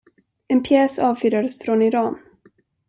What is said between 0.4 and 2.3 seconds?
En pjäs avfyrades från Iran.